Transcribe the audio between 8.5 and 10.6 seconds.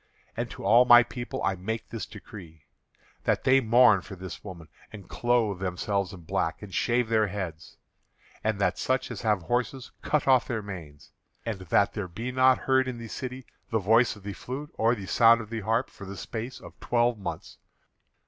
that such as have horses cut off